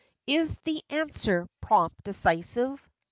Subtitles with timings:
[0.25, 2.81] Is the answer, prompt, decisive.